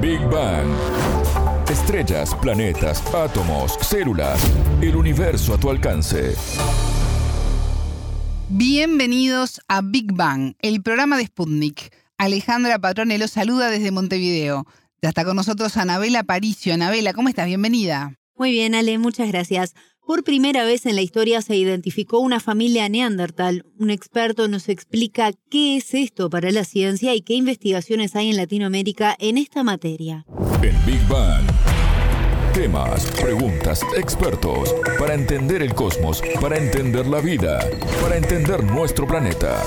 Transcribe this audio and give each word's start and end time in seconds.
Big 0.00 0.20
Bang. 0.30 0.66
Estrellas, 1.68 2.34
planetas, 2.40 3.02
átomos, 3.14 3.76
células, 3.82 4.40
el 4.80 4.96
universo 4.96 5.52
a 5.52 5.60
tu 5.60 5.68
alcance. 5.68 6.34
Bienvenidos 8.48 9.60
a 9.68 9.82
Big 9.82 10.14
Bang, 10.14 10.54
el 10.62 10.82
programa 10.82 11.18
de 11.18 11.26
Sputnik. 11.26 11.94
Alejandra 12.16 12.78
Patrone 12.78 13.18
los 13.18 13.32
saluda 13.32 13.68
desde 13.68 13.90
Montevideo. 13.90 14.66
Ya 15.02 15.10
está 15.10 15.26
con 15.26 15.36
nosotros 15.36 15.76
Anabela 15.76 16.22
Paricio. 16.22 16.72
Anabela, 16.72 17.12
¿cómo 17.12 17.28
estás? 17.28 17.44
Bienvenida. 17.46 18.14
Muy 18.36 18.52
bien, 18.52 18.74
Ale, 18.74 18.96
muchas 18.96 19.28
gracias. 19.28 19.74
Por 20.10 20.24
primera 20.24 20.64
vez 20.64 20.86
en 20.86 20.96
la 20.96 21.02
historia 21.02 21.40
se 21.40 21.54
identificó 21.54 22.18
una 22.18 22.40
familia 22.40 22.88
neandertal. 22.88 23.64
Un 23.78 23.90
experto 23.90 24.48
nos 24.48 24.68
explica 24.68 25.30
qué 25.48 25.76
es 25.76 25.94
esto 25.94 26.28
para 26.28 26.50
la 26.50 26.64
ciencia 26.64 27.14
y 27.14 27.20
qué 27.20 27.34
investigaciones 27.34 28.16
hay 28.16 28.30
en 28.30 28.36
Latinoamérica 28.36 29.14
en 29.20 29.38
esta 29.38 29.62
materia. 29.62 30.26
En 30.62 30.74
Big 30.84 31.00
Bang. 31.08 31.44
Temas, 32.52 33.06
preguntas, 33.20 33.82
expertos, 33.96 34.74
para 34.98 35.14
entender 35.14 35.62
el 35.62 35.74
cosmos, 35.74 36.20
para 36.40 36.58
entender 36.58 37.06
la 37.06 37.20
vida, 37.20 37.60
para 38.02 38.16
entender 38.16 38.64
nuestro 38.64 39.06
planeta. 39.06 39.62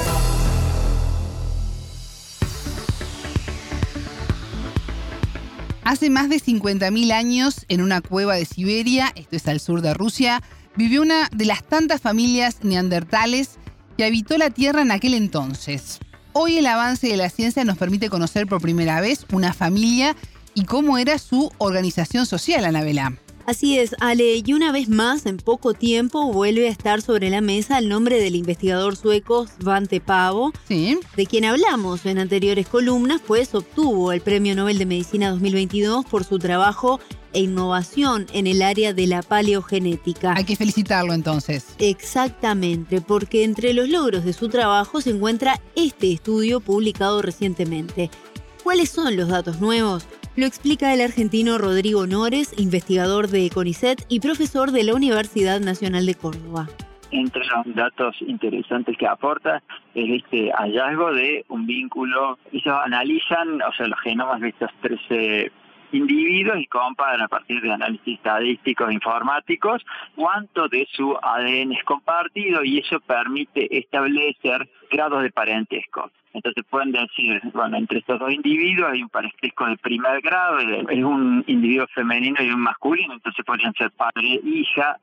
Hace 5.85 6.09
más 6.09 6.29
de 6.29 6.37
50.000 6.37 7.11
años, 7.11 7.65
en 7.67 7.81
una 7.81 7.99
cueva 7.99 8.35
de 8.35 8.45
Siberia, 8.45 9.11
esto 9.15 9.35
es 9.35 9.47
al 9.49 9.59
sur 9.59 9.81
de 9.81 9.93
Rusia, 9.93 10.41
vivió 10.77 11.01
una 11.01 11.27
de 11.33 11.45
las 11.45 11.63
tantas 11.63 11.99
familias 11.99 12.59
neandertales 12.63 13.57
que 13.97 14.05
habitó 14.05 14.37
la 14.37 14.49
Tierra 14.49 14.81
en 14.81 14.91
aquel 14.91 15.13
entonces. 15.13 15.99
Hoy 16.31 16.57
el 16.57 16.67
avance 16.67 17.07
de 17.07 17.17
la 17.17 17.29
ciencia 17.29 17.65
nos 17.65 17.77
permite 17.77 18.09
conocer 18.09 18.47
por 18.47 18.61
primera 18.61 19.01
vez 19.01 19.25
una 19.33 19.53
familia 19.53 20.15
y 20.53 20.63
cómo 20.63 20.97
era 20.97 21.17
su 21.17 21.51
organización 21.57 22.25
social, 22.25 22.63
Anabela. 22.63 23.17
Así 23.45 23.77
es, 23.77 23.93
Ale, 23.99 24.41
y 24.45 24.53
una 24.53 24.71
vez 24.71 24.87
más, 24.87 25.25
en 25.25 25.35
poco 25.35 25.73
tiempo, 25.73 26.31
vuelve 26.31 26.69
a 26.69 26.71
estar 26.71 27.01
sobre 27.01 27.29
la 27.29 27.41
mesa 27.41 27.77
el 27.77 27.89
nombre 27.89 28.19
del 28.21 28.35
investigador 28.35 28.95
sueco 28.95 29.47
Svante 29.47 29.99
Pavo, 29.99 30.53
Sí. 30.69 30.97
de 31.17 31.25
quien 31.25 31.43
hablamos 31.43 32.05
en 32.05 32.19
anteriores 32.19 32.67
columnas, 32.67 33.21
pues 33.25 33.53
obtuvo 33.53 34.13
el 34.13 34.21
Premio 34.21 34.55
Nobel 34.55 34.77
de 34.77 34.85
Medicina 34.85 35.29
2022 35.31 36.05
por 36.05 36.23
su 36.23 36.39
trabajo 36.39 37.01
e 37.33 37.41
innovación 37.41 38.27
en 38.31 38.47
el 38.47 38.61
área 38.61 38.93
de 38.93 39.07
la 39.07 39.21
paleogenética. 39.21 40.35
Hay 40.37 40.45
que 40.45 40.55
felicitarlo 40.55 41.13
entonces. 41.13 41.65
Exactamente, 41.79 43.01
porque 43.01 43.43
entre 43.43 43.73
los 43.73 43.89
logros 43.89 44.23
de 44.23 44.31
su 44.31 44.47
trabajo 44.47 45.01
se 45.01 45.09
encuentra 45.09 45.59
este 45.75 46.13
estudio 46.13 46.61
publicado 46.61 47.21
recientemente. 47.21 48.09
¿Cuáles 48.63 48.89
son 48.89 49.17
los 49.17 49.27
datos 49.27 49.59
nuevos? 49.59 50.05
Lo 50.35 50.47
explica 50.47 50.91
el 50.93 51.01
argentino 51.01 51.59
Rodrigo 51.59 52.07
Nores, 52.07 52.55
investigador 52.57 53.27
de 53.27 53.51
CONICET 53.53 54.01
y 54.09 54.19
profesor 54.19 54.71
de 54.71 54.83
la 54.83 54.95
Universidad 54.95 55.59
Nacional 55.59 56.07
de 56.07 56.15
Córdoba. 56.15 56.67
entre 57.11 57.45
los 57.45 57.75
datos 57.75 58.15
interesantes 58.21 58.97
que 58.97 59.05
aporta 59.05 59.61
es 59.93 60.23
este 60.23 60.51
hallazgo 60.51 61.13
de 61.13 61.45
un 61.49 61.67
vínculo. 61.67 62.39
Ellos 62.51 62.75
analizan, 62.83 63.61
o 63.61 63.71
sea, 63.77 63.85
los 63.85 63.99
genomas 63.99 64.41
de 64.41 64.49
estos 64.49 64.71
13 64.81 65.51
individuos 65.93 66.59
y 66.59 66.67
comparan 66.67 67.21
a 67.21 67.27
partir 67.27 67.61
de 67.61 67.71
análisis 67.71 68.17
estadísticos 68.17 68.89
e 68.89 68.93
informáticos 68.93 69.85
cuánto 70.15 70.67
de 70.67 70.87
su 70.91 71.17
ADN 71.21 71.73
es 71.73 71.83
compartido 71.83 72.63
y 72.63 72.79
eso 72.79 72.99
permite 73.01 73.77
establecer 73.77 74.69
grados 74.89 75.23
de 75.23 75.31
parentesco. 75.31 76.11
Entonces 76.33 76.63
pueden 76.69 76.91
decir, 76.91 77.41
bueno, 77.53 77.77
entre 77.77 77.99
estos 77.99 78.19
dos 78.19 78.31
individuos 78.31 78.91
hay 78.91 79.03
un 79.03 79.09
parentesco 79.09 79.67
de 79.67 79.77
primer 79.77 80.19
grado, 80.21 80.59
es 80.59 81.03
un 81.03 81.43
individuo 81.47 81.85
femenino 81.93 82.41
y 82.41 82.49
un 82.49 82.59
masculino, 82.59 83.13
entonces 83.13 83.45
podrían 83.45 83.73
ser 83.75 83.91
padre, 83.91 84.39
hija, 84.43 84.97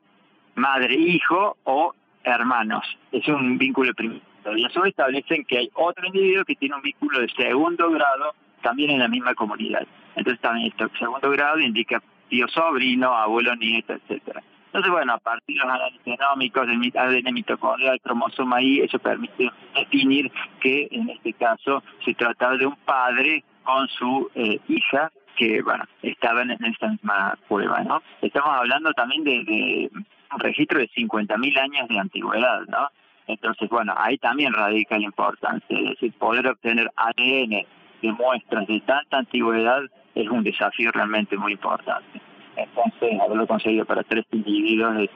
madre, 0.55 0.95
hijo 0.95 1.57
o 1.63 1.93
hermanos. 2.23 2.85
Es 3.11 3.27
un 3.29 3.57
vínculo 3.57 3.93
primario. 3.93 4.21
Y 4.57 4.65
a 4.65 4.69
su 4.69 4.81
vez 4.81 4.89
establecen 4.89 5.45
que 5.45 5.59
hay 5.59 5.69
otro 5.75 6.05
individuo 6.05 6.43
que 6.43 6.55
tiene 6.55 6.75
un 6.75 6.81
vínculo 6.81 7.19
de 7.19 7.29
segundo 7.29 7.89
grado 7.91 8.33
también 8.61 8.91
en 8.91 8.99
la 8.99 9.07
misma 9.07 9.33
comunidad. 9.33 9.85
Entonces 10.15 10.41
también 10.41 10.67
esto, 10.67 10.89
segundo 10.97 11.29
grado 11.31 11.59
indica 11.59 12.01
tío 12.29 12.47
sobrino, 12.47 13.13
abuelo 13.13 13.55
nieto, 13.55 13.93
etcétera. 13.93 14.41
Entonces, 14.67 14.89
bueno, 14.89 15.13
a 15.13 15.17
partir 15.17 15.57
de 15.57 15.65
los 15.65 15.73
análisis 15.73 16.01
genómicos 16.05 16.65
del 16.65 16.93
ADN 16.95 17.33
mitocondrial, 17.33 17.99
cromosoma 17.99 18.61
Y, 18.61 18.79
eso 18.79 18.99
permite 18.99 19.51
definir 19.75 20.31
que 20.61 20.87
en 20.91 21.09
este 21.09 21.33
caso 21.33 21.83
se 22.05 22.13
trataba 22.13 22.55
de 22.55 22.67
un 22.67 22.77
padre 22.77 23.43
con 23.63 23.87
su 23.89 24.31
eh, 24.33 24.59
hija 24.69 25.11
que, 25.35 25.61
bueno, 25.61 25.83
estaban 26.01 26.51
en 26.51 26.63
esta 26.63 26.87
misma 26.87 27.37
cueva, 27.49 27.81
¿no? 27.81 28.01
Estamos 28.21 28.49
hablando 28.49 28.93
también 28.93 29.25
de, 29.25 29.43
de 29.43 29.89
un 29.93 30.39
registro 30.39 30.79
de 30.79 30.89
50.000 30.89 31.59
años 31.59 31.89
de 31.89 31.99
antigüedad, 31.99 32.61
¿no? 32.67 32.87
Entonces, 33.27 33.69
bueno, 33.69 33.93
ahí 33.97 34.17
también 34.17 34.53
radica 34.53 34.97
la 34.97 35.05
importancia, 35.05 35.77
es 35.77 35.89
decir, 35.89 36.13
poder 36.13 36.47
obtener 36.47 36.89
ADN 36.95 37.65
de 38.01 38.11
muestras 38.11 38.67
de 38.67 38.79
tanta 38.81 39.17
antigüedad 39.17 39.81
es 40.15 40.29
un 40.29 40.43
desafío 40.43 40.91
realmente 40.91 41.37
muy 41.37 41.53
importante. 41.53 42.21
Entonces, 42.57 43.19
haberlo 43.23 43.47
conseguido 43.47 43.85
para 43.85 44.03
tres 44.03 44.25
individuos 44.31 44.97
es 44.99 45.09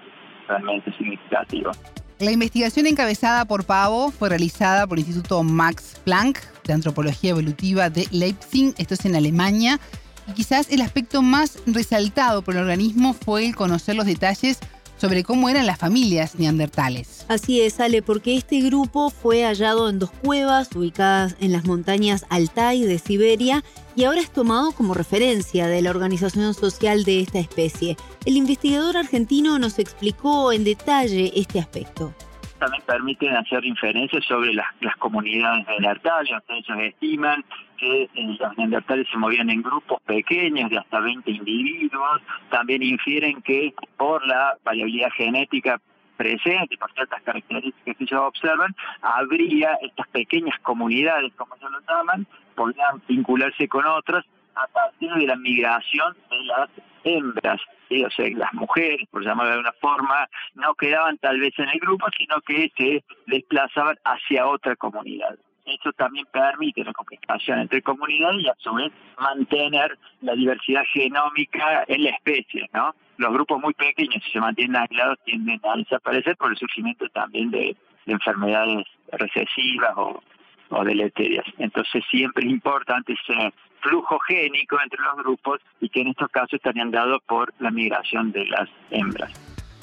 realmente 0.48 0.92
significativo. 0.98 1.72
La 2.20 2.32
investigación 2.32 2.88
encabezada 2.88 3.44
por 3.44 3.66
Pavo 3.66 4.10
fue 4.10 4.30
realizada 4.30 4.88
por 4.88 4.98
el 4.98 5.06
Instituto 5.06 5.44
Max 5.44 6.02
Planck 6.06 6.40
de 6.64 6.74
Antropología 6.74 7.32
Evolutiva 7.32 7.90
de 7.90 8.08
Leipzig, 8.12 8.74
esto 8.78 8.94
es 8.94 9.06
en 9.06 9.18
Alemania, 9.18 9.80
y 10.28 10.32
quizás 10.32 10.72
el 10.72 10.82
aspecto 10.82 11.22
más 11.22 11.62
resaltado 11.68 12.42
por 12.42 12.56
el 12.56 12.62
organismo 12.62 13.14
fue 13.14 13.46
el 13.46 13.56
conocer 13.56 13.96
los 13.96 14.06
detalles 14.06 14.60
sobre 14.98 15.24
cómo 15.24 15.50
eran 15.50 15.66
las 15.66 15.78
familias 15.78 16.36
neandertales. 16.36 17.26
Así 17.28 17.62
es, 17.62 17.80
Ale, 17.80 18.02
porque 18.02 18.36
este 18.36 18.62
grupo 18.62 19.10
fue 19.10 19.44
hallado 19.44 19.90
en 19.90 20.00
dos 20.00 20.12
cuevas 20.12 20.70
ubicadas 20.76 21.36
en 21.40 21.52
las 21.52 21.66
montañas 21.66 22.26
Altai 22.30 22.84
de 22.84 23.00
Siberia 23.00 23.64
y 23.96 24.04
ahora 24.04 24.22
es 24.22 24.30
tomado 24.30 24.72
como 24.72 24.94
referencia 24.94 25.68
de 25.68 25.82
la 25.82 25.90
organización 25.90 26.54
social 26.54 27.04
de 27.04 27.22
esta 27.22 27.40
especie. 27.40 27.98
El 28.26 28.38
investigador 28.38 28.98
argentino 28.98 29.58
nos 29.60 29.80
explicó 29.80 30.52
en 30.52 30.64
detalle 30.64 31.32
este 31.36 31.60
aspecto. 31.60 32.14
También 32.60 32.84
permiten 32.86 33.36
hacer 33.36 33.66
inferencias 33.66 34.24
sobre 34.26 34.54
las, 34.54 34.68
las 34.82 34.96
comunidades 34.98 35.66
neandertales. 35.68 36.32
Entonces, 36.32 36.66
ellos 36.68 36.94
estiman 36.94 37.44
que 37.78 38.04
eh, 38.04 38.10
los 38.40 38.58
neandertales 38.58 39.08
se 39.12 39.18
movían 39.18 39.50
en 39.50 39.62
grupos 39.62 40.02
pequeños 40.04 40.70
de 40.70 40.78
hasta 40.78 41.00
20 41.00 41.30
individuos. 41.32 42.22
También 42.50 42.84
infieren 42.84 43.42
que 43.42 43.74
por 43.98 44.26
la 44.26 44.58
variabilidad 44.64 45.10
genética 45.12 45.80
presente, 46.16 46.78
por 46.78 46.92
ciertas 46.94 47.22
características 47.24 47.98
que 47.98 48.04
ellos 48.04 48.22
observan, 48.22 48.76
habría 49.02 49.78
estas 49.82 50.08
pequeñas 50.10 50.58
comunidades, 50.62 51.34
como 51.36 51.56
ellos 51.56 51.72
lo 51.72 51.82
llaman, 51.82 52.26
podrían 52.56 53.02
vincularse 53.08 53.68
con 53.68 53.86
otras 53.86 54.26
a 54.56 54.68
partir 54.68 55.12
de 55.14 55.28
la 55.28 55.36
migración 55.36 56.16
de 56.30 56.44
las 56.44 56.70
hembras. 57.04 57.62
¿sí? 57.90 58.04
O 58.04 58.10
sea, 58.10 58.28
las 58.36 58.54
mujeres, 58.54 59.08
por 59.12 59.24
llamarlo 59.24 59.52
de 59.52 59.58
alguna 59.58 59.74
forma, 59.82 60.28
no 60.56 60.74
quedaban 60.76 61.18
tal 61.18 61.40
vez 61.40 61.54
en 61.58 61.70
el 61.70 61.80
grupo, 61.80 62.08
sino 62.18 62.42
que 62.42 62.72
se 62.78 63.04
desplazaban 63.28 63.98
hacia 64.04 64.48
otra 64.48 64.76
comunidad. 64.76 65.38
Eso 65.66 65.92
también 65.94 66.28
permite 66.32 66.84
la 66.84 66.94
comunicación 66.94 67.60
entre 67.60 67.82
comunidades 67.82 68.44
y 68.44 68.48
a 68.48 68.56
su 68.60 68.74
vez 68.74 68.92
mantener 69.20 69.98
la 70.22 70.36
diversidad 70.36 70.84
genómica 70.94 71.84
en 71.88 72.04
la 72.04 72.12
especie, 72.12 72.70
¿no? 72.72 72.94
Los 73.18 73.34
grupos 73.34 73.62
muy 73.62 73.74
pequeños, 73.74 74.24
si 74.26 74.32
se 74.32 74.40
mantienen 74.40 74.76
aislados, 74.76 75.18
tienden 75.26 75.60
a 75.64 75.78
desaparecer 75.78 76.38
por 76.38 76.52
el 76.52 76.58
surgimiento 76.58 77.08
también 77.10 77.50
de, 77.50 77.76
de 78.06 78.14
enfermedades 78.14 78.86
recesivas 79.12 79.94
o, 79.96 80.22
o 80.70 80.84
deleterias. 80.84 81.46
Entonces 81.58 82.04
siempre 82.12 82.46
es 82.46 82.52
importante 82.52 83.14
ese 83.14 83.54
flujo 83.86 84.20
génico 84.28 84.78
entre 84.84 85.00
los 85.02 85.16
grupos 85.18 85.62
y 85.80 85.90
que 85.90 86.02
en 86.02 86.08
estos 86.08 86.30
casos 86.30 86.54
estarían 86.54 86.92
dados 86.92 87.22
por 87.28 87.54
la 87.60 87.72
migración 87.72 88.32
de 88.32 88.46
las 88.48 88.70
hembras. 88.92 89.32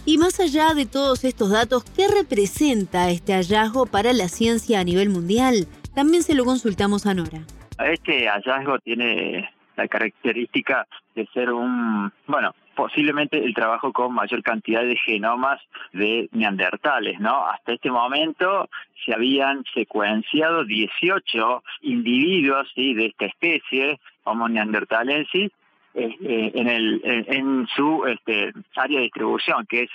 Y 0.04 0.18
más 0.18 0.40
allá 0.40 0.74
de 0.74 0.86
todos 0.86 1.24
estos 1.24 1.50
datos, 1.50 1.84
¿qué 1.84 2.08
representa 2.08 3.10
este 3.10 3.34
hallazgo 3.34 3.86
para 3.86 4.12
la 4.12 4.28
ciencia 4.28 4.80
a 4.80 4.84
nivel 4.84 5.10
mundial? 5.10 5.68
También 5.94 6.24
se 6.24 6.34
lo 6.34 6.44
consultamos 6.44 7.06
a 7.06 7.14
Nora. 7.14 7.42
Este 7.78 8.28
hallazgo 8.28 8.78
tiene 8.80 9.48
la 9.76 9.86
característica 9.86 10.86
de 11.14 11.26
ser 11.32 11.52
un, 11.52 12.12
bueno, 12.26 12.52
posiblemente 12.74 13.38
el 13.38 13.54
trabajo 13.54 13.92
con 13.92 14.14
mayor 14.14 14.42
cantidad 14.42 14.82
de 14.82 14.96
genomas 14.96 15.60
de 15.92 16.28
neandertales, 16.32 17.18
¿no? 17.20 17.46
Hasta 17.46 17.72
este 17.72 17.90
momento 17.90 18.68
se 19.04 19.14
habían 19.14 19.64
secuenciado 19.74 20.64
18 20.64 21.62
individuos 21.82 22.70
¿sí? 22.74 22.94
de 22.94 23.06
esta 23.06 23.26
especie, 23.26 24.00
Homo 24.24 24.48
neanderthalensis, 24.48 25.50
eh, 25.94 26.16
eh, 26.22 26.52
en, 26.54 26.68
el, 26.68 27.00
en, 27.04 27.66
su 27.74 28.06
este, 28.06 28.52
área 28.76 28.98
de 28.98 29.04
distribución, 29.04 29.66
que 29.66 29.82
es 29.82 29.90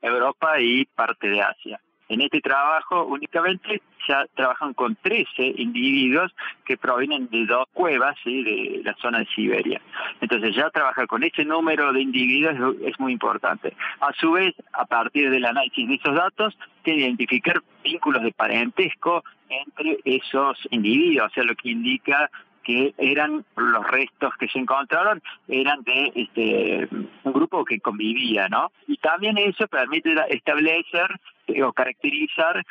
Europa 0.00 0.60
y 0.60 0.84
parte 0.86 1.28
de 1.28 1.42
Asia. 1.42 1.80
En 2.08 2.22
este 2.22 2.40
trabajo 2.40 3.04
únicamente 3.04 3.82
ya 4.08 4.26
trabajan 4.34 4.74
con 4.74 4.96
13 4.96 5.54
individuos 5.56 6.34
que 6.64 6.76
provienen 6.76 7.28
de 7.28 7.46
dos 7.46 7.66
cuevas 7.72 8.16
de 8.24 8.80
la 8.84 8.94
zona 8.94 9.18
de 9.20 9.26
Siberia. 9.26 9.80
Entonces 10.20 10.54
ya 10.56 10.70
trabajar 10.70 11.06
con 11.06 11.22
ese 11.22 11.44
número 11.44 11.92
de 11.92 12.00
individuos 12.00 12.76
es 12.84 12.98
muy 12.98 13.12
importante. 13.12 13.74
A 14.00 14.12
su 14.14 14.32
vez, 14.32 14.54
a 14.72 14.86
partir 14.86 15.30
del 15.30 15.44
análisis 15.44 15.86
de 15.86 15.94
esos 15.94 16.14
datos, 16.14 16.56
que 16.82 16.94
identificar 16.94 17.62
vínculos 17.84 18.22
de 18.22 18.32
parentesco 18.32 19.22
entre 19.48 19.98
esos 20.04 20.58
individuos, 20.70 21.30
o 21.30 21.34
sea, 21.34 21.44
lo 21.44 21.54
que 21.54 21.70
indica 21.70 22.30
que 22.68 22.92
eran 22.98 23.46
los 23.56 23.90
restos 23.90 24.34
que 24.38 24.46
se 24.48 24.58
encontraron 24.58 25.22
eran 25.48 25.82
de 25.84 26.12
este 26.14 26.88
un 27.24 27.32
grupo 27.32 27.64
que 27.64 27.80
convivía, 27.80 28.46
¿no? 28.48 28.70
Y 28.86 28.98
también 28.98 29.38
eso 29.38 29.66
permite 29.68 30.14
establecer 30.28 31.08
eh, 31.46 31.62
o 31.62 31.72
caracterizar 31.72 32.62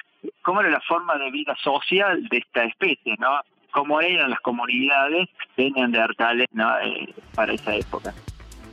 cómo 0.47 0.61
era 0.61 0.69
la 0.69 0.81
forma 0.87 1.17
de 1.17 1.29
vida 1.29 1.53
social 1.61 2.25
de 2.29 2.37
esta 2.37 2.63
especie, 2.63 3.17
¿no? 3.19 3.41
Cómo 3.71 3.99
eran 3.99 4.29
las 4.29 4.39
comunidades 4.39 5.27
de 5.57 5.71
neandertales 5.71 6.47
¿no? 6.53 6.69
Eh, 6.79 7.13
para 7.35 7.53
esa 7.53 7.75
época. 7.75 8.13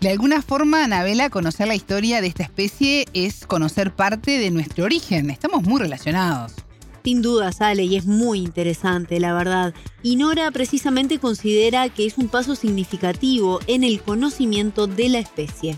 De 0.01 0.11
alguna 0.11 0.41
forma, 0.41 0.85
Anabela, 0.85 1.31
conocer 1.31 1.67
la 1.67 1.75
historia 1.75 2.21
de 2.21 2.29
esta 2.29 2.45
especie 2.45 3.07
es 3.13 3.45
conocer 3.45 3.91
parte 3.91 4.39
de 4.39 4.53
nuestro 4.53 4.85
origen. 4.85 5.31
Estamos 5.31 5.65
muy 5.65 5.81
relacionados. 5.81 6.65
Sin 7.03 7.23
duda, 7.23 7.51
sale 7.51 7.83
y 7.83 7.97
es 7.97 8.07
muy 8.07 8.39
interesante, 8.39 9.19
la 9.19 9.35
verdad. 9.35 9.75
Y 10.01 10.15
Nora 10.15 10.53
precisamente 10.53 11.19
considera 11.19 11.89
que 11.89 12.07
es 12.07 12.19
un 12.19 12.29
paso 12.29 12.55
significativo 12.55 13.59
en 13.67 13.83
el 13.83 14.01
conocimiento 14.01 14.87
de 14.87 15.09
la 15.09 15.19
especie. 15.19 15.77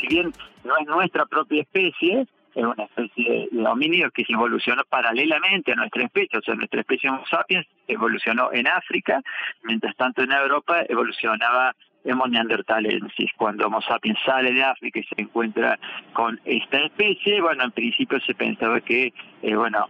Si 0.00 0.06
bien 0.06 0.32
no 0.62 0.76
es 0.78 0.86
nuestra 0.86 1.26
propia 1.26 1.62
especie, 1.62 2.28
es 2.54 2.64
una 2.64 2.84
especie 2.84 3.48
de 3.50 3.66
homínido 3.66 4.10
que 4.10 4.24
se 4.24 4.32
evolucionó 4.32 4.82
paralelamente 4.88 5.72
a 5.72 5.76
nuestra 5.76 6.04
especie, 6.04 6.38
o 6.38 6.42
sea, 6.42 6.54
nuestra 6.54 6.80
especie 6.80 7.10
Homo 7.10 7.24
sapiens 7.30 7.66
evolucionó 7.88 8.52
en 8.52 8.66
África, 8.66 9.20
mientras 9.62 9.96
tanto 9.96 10.22
en 10.22 10.32
Europa 10.32 10.84
evolucionaba 10.88 11.74
Homo 12.04 12.26
neanderthalensis. 12.26 13.30
Cuando 13.36 13.66
Homo 13.66 13.80
sapiens 13.82 14.18
sale 14.24 14.52
de 14.52 14.62
África 14.62 14.98
y 15.00 15.04
se 15.04 15.22
encuentra 15.22 15.78
con 16.12 16.40
esta 16.44 16.78
especie, 16.78 17.40
bueno, 17.40 17.64
en 17.64 17.70
principio 17.70 18.20
se 18.20 18.34
pensaba 18.34 18.80
que, 18.80 19.12
eh, 19.42 19.54
bueno, 19.54 19.88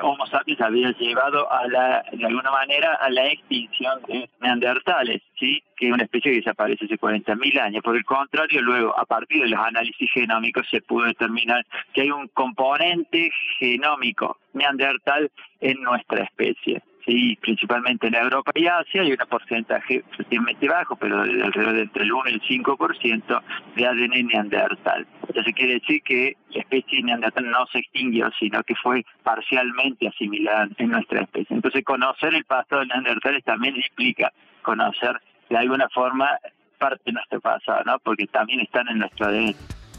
Homo 0.00 0.26
sapiens 0.26 0.60
había 0.60 0.92
llevado 0.92 1.50
a 1.50 1.66
la, 1.66 2.04
de 2.12 2.24
alguna 2.24 2.50
manera 2.50 2.94
a 2.94 3.10
la 3.10 3.26
extinción 3.26 4.00
de 4.06 4.28
neandertales, 4.40 5.22
¿sí? 5.38 5.62
que 5.76 5.88
es 5.88 5.92
una 5.92 6.04
especie 6.04 6.32
que 6.32 6.38
desaparece 6.38 6.84
hace 6.84 6.98
40.000 6.98 7.60
años. 7.60 7.82
Por 7.82 7.96
el 7.96 8.04
contrario, 8.04 8.62
luego, 8.62 8.98
a 8.98 9.04
partir 9.04 9.42
de 9.42 9.48
los 9.48 9.60
análisis 9.60 10.10
genómicos, 10.12 10.66
se 10.70 10.80
pudo 10.82 11.06
determinar 11.06 11.64
que 11.92 12.02
hay 12.02 12.10
un 12.10 12.28
componente 12.28 13.30
genómico 13.58 14.38
neandertal 14.52 15.30
en 15.60 15.82
nuestra 15.82 16.24
especie 16.24 16.82
sí, 17.04 17.38
principalmente 17.40 18.06
en 18.06 18.14
Europa 18.14 18.52
y 18.54 18.66
Asia, 18.66 19.02
hay 19.02 19.12
un 19.12 19.18
porcentaje 19.28 20.04
relativamente 20.12 20.68
bajo, 20.68 20.96
pero 20.96 21.24
de 21.24 21.42
alrededor 21.42 21.74
de 21.74 21.82
entre 21.82 22.04
el 22.04 22.12
1 22.12 22.30
y 22.30 22.32
el 22.34 22.42
5% 22.42 23.42
de 23.76 23.86
ADN 23.86 24.26
neandertal. 24.26 25.06
Entonces 25.28 25.54
quiere 25.54 25.74
decir 25.74 26.02
que 26.02 26.36
la 26.50 26.60
especie 26.60 27.02
neandertal 27.02 27.50
no 27.50 27.66
se 27.72 27.78
extinguió, 27.78 28.30
sino 28.38 28.62
que 28.62 28.74
fue 28.76 29.04
parcialmente 29.22 30.08
asimilada 30.08 30.68
en 30.76 30.90
nuestra 30.90 31.22
especie. 31.22 31.56
Entonces 31.56 31.84
conocer 31.84 32.34
el 32.34 32.44
pasado 32.44 32.80
de 32.80 32.88
neandertales 32.88 33.44
también 33.44 33.76
implica 33.76 34.32
conocer 34.62 35.20
de 35.48 35.56
alguna 35.56 35.88
forma 35.88 36.30
parte 36.78 37.02
de 37.06 37.12
nuestro 37.12 37.40
pasado, 37.40 37.82
¿no? 37.84 37.98
Porque 38.00 38.26
también 38.26 38.60
están 38.60 38.88
en 38.88 38.98
nuestro 38.98 39.26
ADN. 39.26 39.54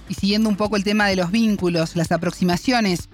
Y 0.09 0.13
siguiendo 0.15 0.49
un 0.49 0.57
poco 0.57 0.75
el 0.75 0.83
tema 0.83 1.07
de 1.07 1.15
los 1.15 1.31
vínculos, 1.31 1.95
las 1.95 2.11
aproximaciones, 2.11 3.09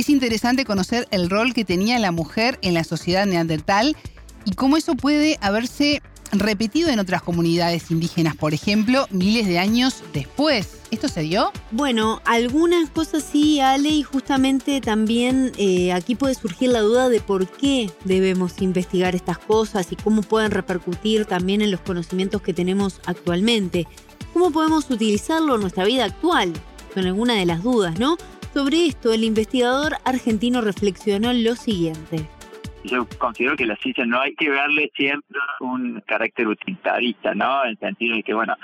es 0.00 0.08
interesante 0.08 0.64
conocer 0.64 1.08
el 1.10 1.28
rol 1.28 1.54
que 1.54 1.64
tenía 1.64 1.98
la 1.98 2.12
mujer 2.12 2.58
en 2.62 2.74
la 2.74 2.84
sociedad 2.84 3.26
neandertal 3.26 3.96
y 4.44 4.52
cómo 4.52 4.76
eso 4.76 4.94
puede 4.94 5.38
haberse 5.40 6.02
repetido 6.30 6.90
en 6.90 6.98
otras 6.98 7.22
comunidades 7.22 7.90
indígenas, 7.90 8.36
por 8.36 8.54
ejemplo, 8.54 9.06
miles 9.10 9.46
de 9.46 9.58
años 9.58 10.02
después. 10.12 10.78
¿Esto 10.90 11.08
se 11.08 11.22
dio? 11.22 11.50
Bueno, 11.70 12.20
algunas 12.24 12.90
cosas 12.90 13.24
sí, 13.30 13.60
Ale, 13.60 13.88
y 13.88 14.02
justamente 14.02 14.80
también 14.80 15.52
eh, 15.58 15.92
aquí 15.92 16.14
puede 16.14 16.34
surgir 16.34 16.70
la 16.70 16.80
duda 16.80 17.08
de 17.08 17.20
por 17.20 17.48
qué 17.48 17.90
debemos 18.04 18.60
investigar 18.60 19.14
estas 19.14 19.38
cosas 19.38 19.90
y 19.90 19.96
cómo 19.96 20.22
pueden 20.22 20.50
repercutir 20.50 21.24
también 21.24 21.60
en 21.60 21.70
los 21.70 21.80
conocimientos 21.80 22.42
que 22.42 22.54
tenemos 22.54 23.00
actualmente. 23.06 23.86
¿Cómo 24.32 24.50
podemos 24.50 24.88
utilizarlo 24.90 25.56
en 25.56 25.62
nuestra 25.62 25.84
vida 25.84 26.04
actual? 26.04 26.52
Son 26.94 27.06
algunas 27.06 27.36
de 27.36 27.46
las 27.46 27.62
dudas, 27.62 27.98
¿no? 27.98 28.16
Sobre 28.58 28.86
esto, 28.86 29.12
el 29.12 29.22
investigador 29.22 29.92
argentino 30.04 30.60
reflexionó 30.60 31.32
lo 31.32 31.54
siguiente. 31.54 32.26
Yo 32.82 33.06
considero 33.16 33.54
que 33.54 33.64
la 33.64 33.76
ciencia 33.76 34.04
no 34.04 34.20
hay 34.20 34.34
que 34.34 34.50
verle 34.50 34.90
siempre 34.96 35.38
un 35.60 36.02
carácter 36.04 36.48
utilitarista, 36.48 37.36
¿no? 37.36 37.62
En 37.62 37.70
el 37.70 37.78
sentido 37.78 38.16
de 38.16 38.24
que, 38.24 38.34
bueno, 38.34 38.56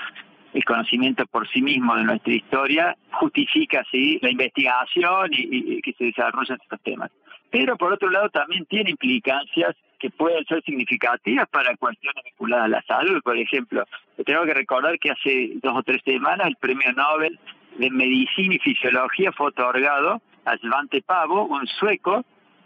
el 0.53 0.65
conocimiento 0.65 1.25
por 1.27 1.47
sí 1.47 1.61
mismo 1.61 1.95
de 1.95 2.03
nuestra 2.03 2.33
historia 2.33 2.97
justifica, 3.13 3.85
sí, 3.89 4.19
la 4.21 4.31
investigación 4.31 5.29
y, 5.31 5.81
que 5.81 5.93
se 5.93 6.03
desarrollen 6.03 6.57
estos 6.61 6.81
temas. 6.81 7.09
Pero 7.49 7.77
por 7.77 7.93
otro 7.93 8.09
lado 8.09 8.27
también 8.27 8.65
tiene 8.65 8.89
implicancias 8.89 9.77
que 9.97 10.09
pueden 10.09 10.43
ser 10.43 10.61
significativas 10.63 11.47
para 11.47 11.73
cuestiones 11.77 12.21
vinculadas 12.25 12.65
a 12.65 12.67
la 12.67 12.81
salud. 12.81 13.21
Por 13.23 13.37
ejemplo, 13.37 13.85
tengo 14.25 14.43
que 14.43 14.55
recordar 14.55 14.99
que 14.99 15.11
hace 15.11 15.51
dos 15.63 15.73
o 15.73 15.83
tres 15.83 16.01
semanas 16.03 16.47
el 16.47 16.57
premio 16.57 16.91
Nobel 16.91 17.39
de 17.77 17.89
Medicina 17.91 18.55
y 18.55 18.59
Fisiología 18.59 19.31
fue 19.31 19.47
otorgado 19.47 20.21
a 20.45 20.57
Svante 20.57 21.01
Pavo, 21.01 21.45
un 21.45 21.67
sueco, 21.67 22.23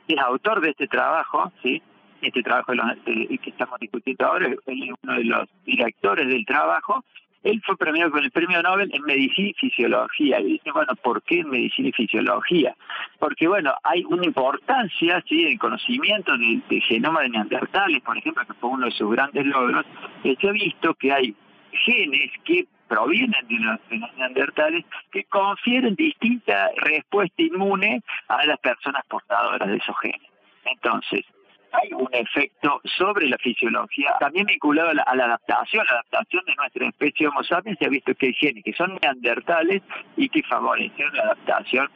que 0.07 0.15
es 0.15 0.19
autor 0.19 0.61
de 0.61 0.71
este 0.71 0.87
trabajo, 0.87 1.51
¿sí? 1.63 1.81
este 2.21 2.43
trabajo 2.43 2.73
que 3.05 3.39
estamos 3.45 3.79
discutiendo 3.79 4.25
ahora, 4.25 4.47
él 4.47 4.59
es 4.65 4.91
uno 5.03 5.13
de 5.13 5.23
los 5.23 5.49
directores 5.65 6.27
del 6.27 6.45
trabajo, 6.45 7.03
él 7.43 7.61
fue 7.65 7.77
premiado 7.77 8.11
con 8.11 8.23
el 8.23 8.31
premio 8.31 8.61
Nobel 8.61 8.89
en 8.93 9.01
Medicina 9.03 9.49
y 9.49 9.53
Fisiología. 9.53 10.41
Y 10.41 10.53
dice, 10.53 10.71
bueno, 10.71 10.93
¿por 11.01 11.21
qué 11.23 11.39
en 11.39 11.49
Medicina 11.49 11.87
y 11.87 11.91
Fisiología? 11.93 12.75
Porque, 13.17 13.47
bueno, 13.47 13.73
hay 13.83 14.03
una 14.05 14.25
importancia, 14.25 15.23
¿sí?, 15.27 15.43
en 15.43 15.51
el 15.53 15.59
conocimiento 15.59 16.33
del 16.37 16.61
genoma 16.81 17.21
de 17.21 17.29
neandertales, 17.29 18.01
por 18.01 18.17
ejemplo, 18.17 18.43
que 18.45 18.53
fue 18.55 18.69
uno 18.71 18.87
de 18.87 18.91
sus 18.91 19.09
grandes 19.11 19.45
logros, 19.45 19.85
que 20.21 20.35
se 20.35 20.49
ha 20.49 20.51
visto 20.51 20.93
que 20.95 21.13
hay 21.13 21.35
genes 21.71 22.31
que 22.43 22.67
provienen 22.89 23.47
de 23.47 23.59
los, 23.59 23.79
neandertales 24.17 24.83
que 25.11 25.23
confieren 25.25 25.95
distinta 25.95 26.69
respuesta 26.77 27.41
inmune 27.41 28.01
a 28.27 28.45
las 28.45 28.59
personas 28.59 29.03
portadoras 29.07 29.69
de 29.69 29.77
esos 29.77 29.95
genes. 30.01 30.29
Entonces, 30.65 31.23
hay 31.71 31.93
un 31.93 32.09
efecto 32.11 32.81
sobre 32.97 33.27
la 33.27 33.37
fisiología, 33.37 34.15
también 34.19 34.47
vinculado 34.47 34.89
a 34.89 34.93
la, 34.93 35.03
adaptación, 35.03 35.85
la 35.85 35.99
adaptación 35.99 36.43
de 36.45 36.55
nuestra 36.55 36.87
especie 36.87 37.27
Homo 37.27 37.43
sapiens, 37.43 37.77
se 37.77 37.85
ha 37.85 37.89
visto 37.89 38.13
que 38.15 38.27
hay 38.27 38.33
genes 38.33 38.63
que 38.63 38.73
son 38.73 38.97
neandertales 39.01 39.83
y 40.17 40.27
que 40.29 40.41
favorecen 40.43 41.13
la 41.13 41.23
adaptación 41.23 41.89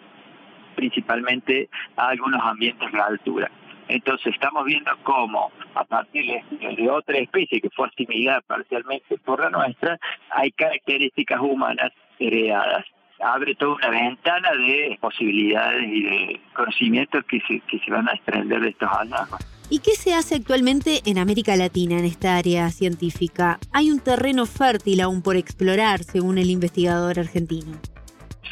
principalmente 0.75 1.69
a 1.97 2.09
algunos 2.09 2.41
ambientes 2.41 2.91
de 2.91 2.99
altura. 2.99 3.51
Entonces 3.87 4.33
estamos 4.33 4.65
viendo 4.65 4.91
cómo 5.03 5.51
a 5.75 5.83
partir 5.83 6.25
de, 6.25 6.89
otra 6.89 7.17
especie 7.17 7.61
que 7.61 7.69
fue 7.69 7.87
asimilada 7.87 8.41
parcialmente 8.41 9.17
por 9.19 9.39
la 9.39 9.49
nuestra, 9.49 9.99
hay 10.31 10.51
características 10.51 11.39
humanas 11.41 11.91
heredadas. 12.19 12.85
Abre 13.19 13.55
toda 13.55 13.75
una 13.75 13.89
ventana 13.89 14.51
de 14.51 14.97
posibilidades 14.99 15.83
y 15.87 16.03
de 16.03 16.41
conocimientos 16.53 17.23
que 17.25 17.39
se, 17.47 17.59
que 17.61 17.79
se 17.79 17.91
van 17.91 18.09
a 18.09 18.13
extender 18.13 18.59
de 18.61 18.69
estos 18.69 18.89
hallazgos. 18.89 19.39
¿Y 19.69 19.79
qué 19.79 19.91
se 19.91 20.13
hace 20.13 20.35
actualmente 20.35 21.01
en 21.05 21.17
América 21.17 21.55
Latina 21.55 21.97
en 21.97 22.05
esta 22.05 22.35
área 22.35 22.69
científica? 22.69 23.59
Hay 23.71 23.91
un 23.91 23.99
terreno 23.99 24.45
fértil 24.45 25.01
aún 25.01 25.21
por 25.21 25.35
explorar, 25.35 26.03
según 26.03 26.37
el 26.37 26.49
investigador 26.49 27.17
argentino. 27.17 27.79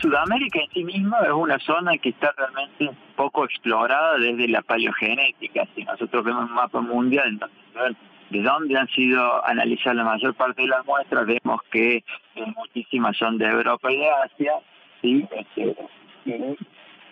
Sudamérica 0.01 0.60
en 0.60 0.70
sí 0.72 0.84
misma 0.84 1.20
es 1.24 1.31
una 1.31 1.60
zona 1.60 1.98
que 1.98 2.10
está 2.10 2.34
realmente 2.36 2.89
poco 3.15 3.46
explorada 3.46 4.17
desde 4.17 4.48
la 4.48 4.62
paleogenética. 4.62 5.67
Si 5.75 5.84
nosotros 5.84 6.24
vemos 6.24 6.50
un 6.50 6.55
mapa 6.55 6.81
mundial, 6.81 7.39
de 8.31 8.41
dónde 8.41 8.77
han 8.77 8.88
sido 8.89 9.46
analizadas 9.46 9.98
la 9.98 10.03
mayor 10.03 10.34
parte 10.34 10.63
de 10.63 10.70
las 10.70 10.86
muestras, 10.86 11.25
vemos 11.27 11.62
que 11.72 12.03
muchísimas 12.55 13.15
son 13.17 13.38
de 13.38 13.46
Europa 13.46 13.91
y 13.91 13.98
de 13.98 14.10
Asia, 14.10 14.53
¿sí? 15.01 15.27
Este, 15.31 15.75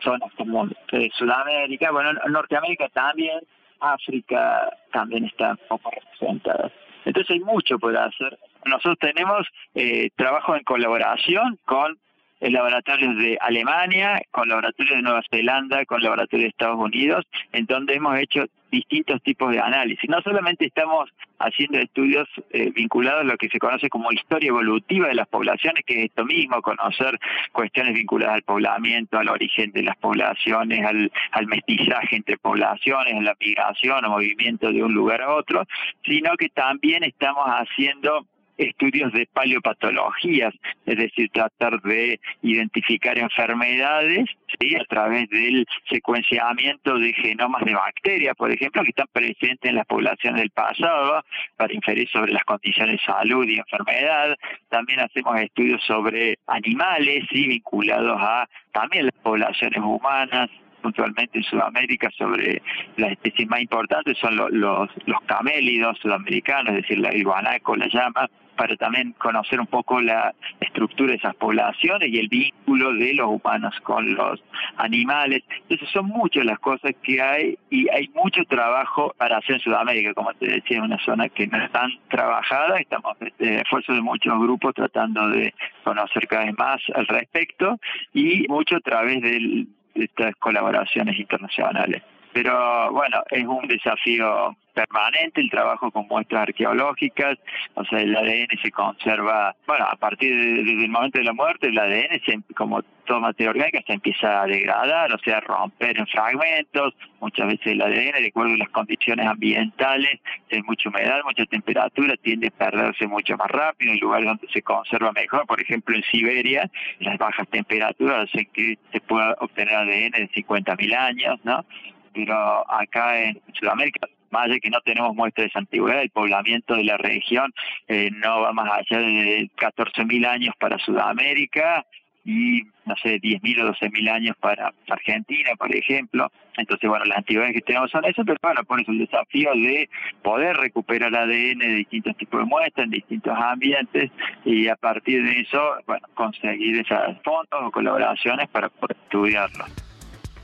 zonas 0.02 0.32
como 0.38 0.68
eh, 0.92 1.10
Sudamérica, 1.14 1.92
bueno, 1.92 2.14
Norteamérica 2.28 2.90
también, 2.90 3.40
África 3.82 4.76
también 4.92 5.26
está 5.26 5.56
poco 5.68 5.92
representada. 5.92 6.72
Entonces 7.06 7.32
hay 7.32 7.40
mucho 7.42 7.78
por 7.78 7.96
hacer. 7.96 8.38
Nosotros 8.66 8.98
tenemos 9.00 9.48
eh, 9.76 10.10
trabajo 10.16 10.56
en 10.56 10.64
colaboración 10.64 11.60
con 11.66 11.98
laboratorios 12.42 13.18
de 13.18 13.38
Alemania, 13.42 14.22
con 14.32 14.48
laboratorios 14.48 14.96
de 14.96 15.02
Nueva 15.02 15.22
Zelanda, 15.30 15.86
con 15.86 16.02
laboratorios 16.02 16.46
de 16.46 16.50
Estados 16.50 16.80
Unidos, 16.80 17.26
en 17.52 17.66
donde 17.66 17.96
hemos 17.96 18.18
hecho 18.18 18.46
distintos 18.72 19.22
tipos 19.24 19.52
de 19.52 19.60
análisis. 19.60 20.10
No 20.10 20.22
solamente 20.22 20.66
estamos 20.66 21.10
haciendo 21.40 21.80
estudios 21.80 22.28
eh, 22.52 22.72
vinculados 22.72 23.22
a 23.22 23.24
lo 23.24 23.38
que 23.38 23.50
se 23.50 23.60
conoce 23.60 23.90
como 23.90 24.12
historia 24.12 24.50
evolutiva 24.50 25.08
de 25.08 25.16
las 25.16 25.28
poblaciones, 25.28 25.84
que 25.86 26.00
es 26.00 26.06
esto 26.10 26.26
mismo, 26.26 26.62
conocer 26.62 27.18
cuestiones 27.52 27.94
vinculadas 27.94 28.36
al 28.36 28.42
poblamiento, 28.44 29.18
al 29.18 29.30
origen 29.30 29.72
de 29.72 29.84
las 29.84 29.98
poblaciones, 29.98 30.86
al, 30.86 31.12
al 31.32 31.48
mestizaje 31.48 32.16
entre 32.16 32.38
poblaciones, 32.38 33.16
a 33.16 33.22
la 33.22 33.36
migración 33.40 34.06
o 34.06 34.10
movimiento 34.10 34.72
de 34.72 34.84
un 34.84 34.94
lugar 34.94 35.22
a 35.22 35.34
otro, 35.34 35.66
sino 36.06 36.36
que 36.38 36.50
también 36.50 37.04
estamos 37.04 37.46
haciendo 37.48 38.26
estudios 38.60 39.12
de 39.14 39.26
paleopatologías, 39.34 40.54
es 40.86 40.98
decir, 40.98 41.30
tratar 41.32 41.82
de 41.82 42.20
identificar 42.42 43.18
enfermedades 43.18 44.26
¿sí? 44.60 44.76
a 44.76 44.84
través 44.86 45.30
del 45.30 45.66
secuenciamiento 45.90 47.00
de 47.00 47.14
genomas 47.14 47.64
de 47.64 47.74
bacterias, 47.74 48.36
por 48.36 48.52
ejemplo, 48.52 48.84
que 48.84 48.90
están 48.90 49.08
presentes 49.12 49.70
en 49.70 49.76
las 49.76 49.86
poblaciones 49.86 50.42
del 50.42 50.52
pasado, 50.52 51.24
para 51.56 51.74
inferir 51.74 52.08
sobre 52.10 52.34
las 52.34 52.44
condiciones 52.44 53.00
de 53.00 53.06
salud 53.06 53.48
y 53.48 53.58
enfermedad. 53.58 54.36
También 54.70 55.00
hacemos 55.00 55.40
estudios 55.40 55.82
sobre 55.86 56.38
animales, 56.48 57.26
¿sí? 57.32 57.48
vinculados 57.48 58.20
a 58.22 58.48
también 58.74 59.06
las 59.06 59.16
poblaciones 59.24 59.80
humanas, 59.80 60.50
puntualmente 60.82 61.38
en 61.38 61.44
Sudamérica 61.44 62.10
sobre 62.18 62.62
las 62.98 63.12
especies 63.12 63.48
más 63.50 63.62
importantes 63.62 64.18
son 64.18 64.36
los, 64.36 64.52
los, 64.52 64.90
camélidos 65.26 65.98
sudamericanos, 66.00 66.74
es 66.74 66.82
decir, 66.84 67.00
la, 67.00 67.10
el 67.10 67.24
guanaco, 67.24 67.76
la 67.76 67.88
llama, 67.88 68.30
para 68.60 68.76
también 68.76 69.14
conocer 69.14 69.58
un 69.58 69.68
poco 69.68 70.02
la 70.02 70.36
estructura 70.60 71.12
de 71.12 71.16
esas 71.16 71.34
poblaciones 71.36 72.10
y 72.10 72.20
el 72.20 72.28
vínculo 72.28 72.94
de 72.94 73.14
los 73.14 73.28
humanos 73.28 73.74
con 73.84 74.14
los 74.14 74.44
animales. 74.76 75.44
Entonces 75.62 75.88
son 75.94 76.08
muchas 76.08 76.44
las 76.44 76.60
cosas 76.60 76.92
que 77.02 77.22
hay 77.22 77.58
y 77.70 77.88
hay 77.88 78.10
mucho 78.10 78.44
trabajo 78.44 79.16
para 79.18 79.38
hacer 79.38 79.56
en 79.56 79.62
Sudamérica, 79.62 80.14
como 80.14 80.34
te 80.34 80.48
decía, 80.48 80.76
en 80.76 80.84
una 80.84 81.00
zona 81.06 81.30
que 81.30 81.48
no 81.48 81.58
es 81.64 81.72
tan 81.72 81.90
trabajada. 82.10 82.82
Estamos 82.82 83.16
en 83.22 83.28
este, 83.28 83.62
esfuerzo 83.62 83.94
de 83.94 84.02
muchos 84.02 84.38
grupos 84.38 84.76
tratando 84.76 85.30
de 85.30 85.54
conocer 85.86 86.28
cada 86.28 86.44
vez 86.44 86.58
más 86.58 86.82
al 86.96 87.08
respecto 87.08 87.80
y 88.14 88.46
mucho 88.50 88.76
a 88.76 88.82
través 88.82 89.22
de 89.22 89.68
estas 89.96 90.36
colaboraciones 90.36 91.18
internacionales. 91.18 92.04
Pero 92.34 92.92
bueno, 92.92 93.24
es 93.32 93.46
un 93.46 93.66
desafío 93.70 94.54
permanente 94.80 95.42
el 95.42 95.50
trabajo 95.50 95.92
con 95.92 96.08
muestras 96.08 96.44
arqueológicas, 96.44 97.38
o 97.74 97.84
sea, 97.84 98.00
el 98.00 98.16
ADN 98.16 98.48
se 98.62 98.72
conserva, 98.72 99.56
bueno, 99.68 99.86
a 99.86 99.96
partir 99.98 100.34
del 100.66 100.90
momento 100.90 101.18
de 101.18 101.26
la 101.26 101.34
muerte, 101.34 101.68
el 101.68 101.78
ADN, 101.78 102.22
se, 102.26 102.54
como 102.56 102.82
toda 103.06 103.20
materia 103.20 103.50
orgánica, 103.50 103.82
se 103.86 103.94
empieza 103.94 104.42
a 104.42 104.46
degradar, 104.48 105.12
o 105.14 105.20
sea, 105.20 105.38
a 105.38 105.42
romper 105.42 105.98
en 105.98 106.08
fragmentos, 106.08 106.94
muchas 107.20 107.48
veces 107.48 107.68
el 107.68 107.82
ADN, 107.82 108.22
de 108.22 108.28
acuerdo 108.28 108.54
a 108.54 108.58
las 108.58 108.70
condiciones 108.70 109.26
ambientales, 109.26 110.20
hay 110.52 110.62
mucha 110.64 110.90
humedad, 110.90 111.20
mucha 111.26 111.46
temperatura, 111.46 112.16
tiende 112.22 112.48
a 112.48 112.52
perderse 112.52 113.06
mucho 113.08 113.36
más 113.36 113.50
rápido, 113.50 113.92
en 113.92 114.00
lugares 114.00 114.28
donde 114.28 114.48
se 114.54 114.62
conserva 114.62 115.12
mejor, 115.12 115.46
por 115.46 115.60
ejemplo 115.62 115.96
en 115.96 116.04
Siberia, 116.04 116.70
las 117.00 117.18
bajas 117.18 117.48
temperaturas 117.50 118.30
hacen 118.30 118.48
que 118.54 118.78
se 118.94 119.02
pueda 119.02 119.36
obtener 119.40 119.76
ADN 119.76 120.12
de 120.12 120.30
50.000 120.32 120.96
años, 120.96 121.40
¿no? 121.44 121.66
pero 122.14 122.72
acá 122.72 123.22
en 123.22 123.42
Sudamérica, 123.54 124.08
más 124.32 124.46
allá 124.46 124.60
que 124.60 124.70
no 124.70 124.82
tenemos 124.82 125.16
muestras 125.16 125.52
de 125.54 125.60
antigüedad, 125.60 126.02
el 126.02 126.10
poblamiento 126.10 126.76
de 126.76 126.84
la 126.84 126.98
región 126.98 127.54
eh, 127.88 128.10
no 128.12 128.42
va 128.42 128.54
más 128.54 128.70
allá 128.72 129.00
de 129.00 129.50
14.000 129.58 130.28
años 130.28 130.54
para 130.60 130.78
Sudamérica 130.80 131.86
y, 132.26 132.64
no 132.86 132.96
sé, 133.02 133.20
10.000 133.20 133.62
o 133.62 133.74
12.000 133.74 134.10
años 134.12 134.36
para 134.40 134.74
Argentina, 134.90 135.52
por 135.58 135.74
ejemplo. 135.76 136.32
Entonces, 136.58 136.90
bueno, 136.90 137.06
las 137.06 137.20
antigüedades 137.20 137.56
que 137.56 137.62
tenemos 137.62 137.90
son 137.90 138.06
esas, 138.06 138.26
pero 138.26 138.38
bueno, 138.42 138.64
por 138.66 138.80
eso 138.80 138.92
el 138.92 139.00
desafío 139.00 139.52
de 139.54 139.90
poder 140.22 140.58
recuperar 140.58 141.16
ADN 141.16 141.60
de 141.60 141.76
distintos 141.76 142.18
tipos 142.18 142.42
de 142.42 142.46
muestras, 142.46 142.86
en 142.86 142.92
distintos 142.92 143.36
ambientes, 143.36 144.12
y 144.46 144.68
a 144.68 144.76
partir 144.76 145.24
de 145.24 145.42
eso, 145.42 145.76
bueno, 145.88 146.08
conseguir 146.14 146.80
esas 146.80 147.20
fondos 147.24 147.62
o 147.64 147.72
colaboraciones 147.72 148.48
para 148.50 148.70
poder 148.70 148.98
estudiarlo. 149.06 149.66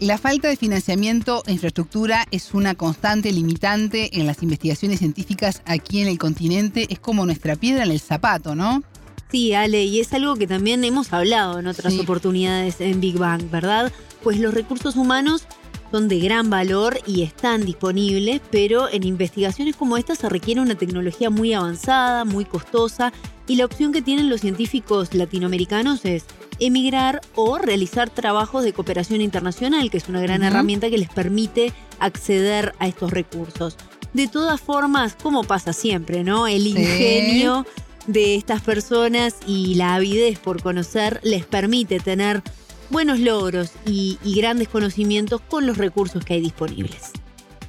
La 0.02 0.18
falta 0.18 0.50
de 0.50 0.58
financiamiento 0.58 1.42
e 1.46 1.54
infraestructura 1.54 2.26
es 2.30 2.54
una 2.54 2.76
constante 2.76 3.32
limitante 3.32 4.20
en 4.20 4.28
las 4.28 4.44
investigaciones 4.44 5.00
científicas 5.00 5.62
aquí 5.66 6.02
en 6.02 6.10
el 6.10 6.18
continente. 6.18 6.86
Es 6.90 7.00
como 7.00 7.26
nuestra 7.26 7.56
piedra 7.56 7.86
en 7.86 7.92
el 7.92 8.02
zapato, 8.02 8.56
¿no? 8.56 8.84
Sí, 9.32 9.54
Ale, 9.54 9.86
y 9.86 10.02
es 10.02 10.12
algo 10.14 10.36
que 10.36 10.48
también 10.48 10.84
hemos 10.84 11.14
hablado 11.14 11.60
en 11.60 11.68
otras 11.68 11.98
oportunidades 11.98 12.82
en 12.82 13.00
Big 13.00 13.18
Bang, 13.18 13.50
¿verdad? 13.50 13.92
Pues 14.22 14.38
los 14.38 14.54
recursos 14.54 14.98
humanos 14.98 15.44
son 15.92 16.10
de 16.10 16.20
gran 16.20 16.50
valor 16.50 17.00
y 17.08 17.22
están 17.22 17.66
disponibles, 17.66 18.42
pero 18.52 18.90
en 18.90 19.04
investigaciones 19.04 19.78
como 19.78 19.96
esta 19.96 20.16
se 20.16 20.28
requiere 20.28 20.60
una 20.60 20.76
tecnología 20.76 21.30
muy 21.30 21.54
avanzada, 21.54 22.26
muy 22.26 22.44
costosa, 22.44 23.14
y 23.48 23.56
la 23.56 23.66
opción 23.66 23.94
que 23.94 24.02
tienen 24.02 24.30
los 24.30 24.42
científicos 24.42 25.14
latinoamericanos 25.14 26.04
es 26.04 26.26
emigrar 26.60 27.22
o 27.36 27.58
realizar 27.58 28.10
trabajos 28.10 28.64
de 28.64 28.74
cooperación 28.74 29.22
internacional, 29.22 29.90
que 29.90 29.98
es 29.98 30.10
una 30.10 30.22
gran 30.22 30.44
herramienta 30.44 30.90
que 30.90 30.98
les 30.98 31.10
permite 31.10 31.74
acceder 32.00 32.74
a 32.80 32.88
estos 32.88 33.12
recursos. 33.12 33.78
De 34.14 34.28
todas 34.28 34.62
formas, 34.62 35.16
como 35.22 35.44
pasa 35.44 35.74
siempre, 35.74 36.24
¿no? 36.24 36.48
El 36.48 36.68
ingenio 36.68 37.66
de 38.08 38.36
estas 38.36 38.62
personas 38.62 39.40
y 39.46 39.76
la 39.76 39.96
avidez 39.96 40.40
por 40.40 40.62
conocer 40.62 41.20
les 41.24 41.46
permite 41.46 42.00
tener 42.00 42.42
buenos 42.90 43.20
logros 43.20 43.74
y, 43.86 44.18
y 44.24 44.40
grandes 44.40 44.70
conocimientos 44.70 45.42
con 45.42 45.66
los 45.66 45.78
recursos 45.78 46.24
que 46.24 46.36
hay 46.36 46.42
disponibles. 46.42 47.14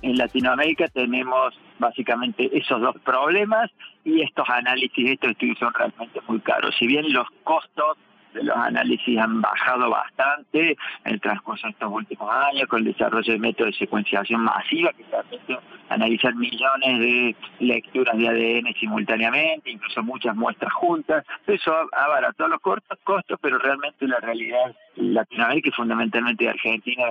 En 0.02 0.18
Latinoamérica 0.18 0.86
tenemos 0.88 1.54
básicamente 1.78 2.48
esos 2.56 2.80
dos 2.80 2.94
problemas 3.04 3.70
y 4.04 4.22
estos 4.22 4.48
análisis, 4.48 5.10
estos 5.10 5.30
estudios 5.30 5.58
son 5.58 5.74
realmente 5.74 6.20
muy 6.28 6.38
caros. 6.40 6.74
Si 6.78 6.86
bien 6.86 7.12
los 7.12 7.26
costos 7.42 7.96
los 8.42 8.56
análisis 8.56 9.18
han 9.18 9.40
bajado 9.40 9.90
bastante 9.90 10.76
en 11.04 11.14
el 11.14 11.20
transcurso 11.20 11.66
de 11.66 11.72
estos 11.72 11.92
últimos 11.92 12.30
años 12.30 12.66
con 12.68 12.80
el 12.80 12.92
desarrollo 12.92 13.32
de 13.32 13.38
métodos 13.38 13.72
de 13.72 13.78
secuenciación 13.78 14.42
masiva 14.42 14.92
que 14.92 15.04
permite 15.04 15.58
analizar 15.88 16.34
millones 16.34 17.00
de 17.00 17.36
lecturas 17.60 18.16
de 18.16 18.28
ADN 18.28 18.74
simultáneamente, 18.78 19.70
incluso 19.70 20.02
muchas 20.02 20.34
muestras 20.34 20.72
juntas. 20.72 21.24
Eso 21.46 21.72
ha 21.92 22.04
abaratado 22.04 22.50
los 22.50 22.60
costos, 22.60 23.38
pero 23.40 23.58
realmente 23.58 24.06
la 24.06 24.18
realidad 24.18 24.74
Latinoamérica 24.96 25.68
y 25.68 25.72
fundamentalmente 25.72 26.48
Argentina, 26.48 27.04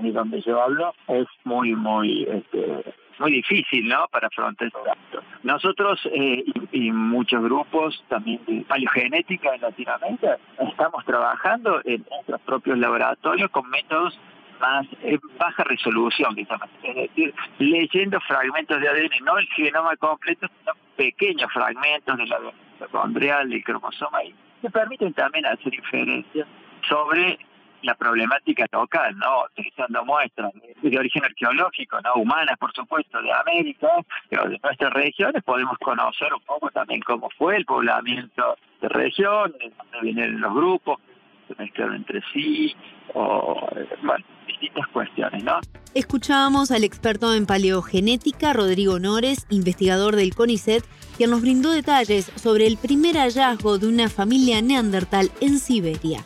de 0.00 0.12
donde 0.12 0.40
yo 0.42 0.62
hablo, 0.62 0.94
es 1.08 1.26
muy, 1.44 1.74
muy 1.74 2.22
este, 2.24 2.94
muy 3.20 3.32
difícil, 3.32 3.88
¿no? 3.88 4.06
Para 4.10 4.28
afrontar 4.28 4.68
esto. 4.68 5.22
Nosotros 5.42 6.00
eh, 6.12 6.44
y, 6.72 6.90
muchos 6.90 7.42
grupos 7.42 8.02
también 8.08 8.40
de 8.46 8.62
paleogenética 8.62 9.54
en 9.54 9.60
Latinoamérica 9.60 10.38
estamos 10.58 11.04
trabajando 11.04 11.80
en 11.84 12.04
nuestros 12.10 12.40
propios 12.42 12.78
laboratorios 12.78 13.50
con 13.50 13.68
métodos 13.70 14.18
más 14.60 14.86
en 15.02 15.20
baja 15.38 15.64
resolución, 15.64 16.38
es 16.38 16.94
decir, 16.94 17.34
leyendo 17.58 18.20
fragmentos 18.20 18.80
de 18.80 18.88
ADN, 18.88 19.24
no 19.24 19.36
el 19.38 19.46
genoma 19.48 19.96
completo, 19.96 20.46
sino 20.58 20.72
pequeños 20.96 21.50
fragmentos 21.52 22.16
del 22.16 22.32
ADN 22.32 22.52
mitocondrial, 22.74 23.50
del 23.50 23.64
cromosoma, 23.64 24.22
y 24.22 24.34
que 24.60 24.70
permiten 24.70 25.12
también 25.14 25.46
hacer 25.46 25.74
inferencias 25.74 26.46
sobre 26.88 27.38
la 27.82 27.94
problemática 27.94 28.66
local, 28.72 29.16
¿no? 29.18 29.44
Utilizando 29.52 30.04
muestras 30.04 30.52
de, 30.82 30.98
origen 30.98 31.24
arqueológico, 31.24 32.00
¿no? 32.00 32.14
Humanas, 32.14 32.56
por 32.58 32.72
supuesto, 32.72 33.20
de 33.20 33.32
América, 33.32 33.88
pero 34.28 34.48
de 34.48 34.58
nuestras 34.62 34.92
regiones 34.92 35.42
podemos 35.42 35.76
conocer 35.78 36.32
un 36.32 36.42
poco 36.42 36.70
también 36.70 37.00
cómo 37.02 37.28
fue 37.36 37.56
el 37.56 37.64
poblamiento 37.64 38.56
de 38.80 38.88
regiones, 38.88 39.72
dónde 39.76 40.00
vienen 40.02 40.40
los 40.40 40.54
grupos, 40.54 40.98
se 41.48 41.54
mezclaron 41.56 41.96
entre 41.96 42.22
sí, 42.32 42.74
o, 43.14 43.68
bueno, 44.02 44.24
distintas 44.46 44.86
cuestiones, 44.88 45.44
¿no? 45.44 45.60
Escuchábamos 45.94 46.70
al 46.70 46.84
experto 46.84 47.34
en 47.34 47.46
paleogenética, 47.46 48.52
Rodrigo 48.52 48.98
Nores, 48.98 49.46
investigador 49.50 50.16
del 50.16 50.34
CONICET, 50.34 50.84
quien 51.16 51.30
nos 51.30 51.42
brindó 51.42 51.70
detalles 51.70 52.32
sobre 52.36 52.66
el 52.66 52.78
primer 52.78 53.16
hallazgo 53.16 53.78
de 53.78 53.88
una 53.88 54.08
familia 54.08 54.62
neandertal 54.62 55.30
en 55.40 55.58
Siberia. 55.58 56.24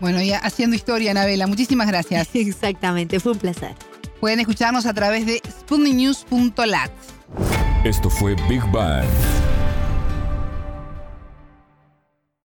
Bueno, 0.00 0.22
ya 0.22 0.38
haciendo 0.38 0.76
historia, 0.76 1.10
Anabela. 1.10 1.46
Muchísimas 1.46 1.86
gracias. 1.88 2.28
Exactamente, 2.34 3.20
fue 3.20 3.32
un 3.32 3.38
placer. 3.38 3.74
Pueden 4.20 4.40
escucharnos 4.40 4.86
a 4.86 4.94
través 4.94 5.26
de 5.26 5.42
sputniknews.lat. 5.48 6.90
Esto 7.84 8.10
fue 8.10 8.34
Big 8.48 8.62
Bang. 8.72 9.06